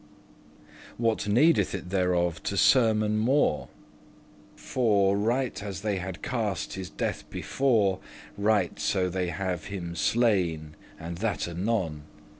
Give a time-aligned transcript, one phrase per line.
[0.97, 3.65] What needeth it thereof to sermon* more?
[3.65, 3.67] *talk,
[4.55, 9.65] discourse For, right as they had cast* his death before, *plotted Right so they have
[9.65, 12.05] him slain, and that anon.